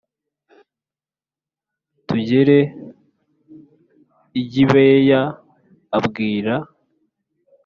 Tugere 2.07 2.59
i 4.41 4.43
gibeya 4.51 5.21
abwira 5.97 6.53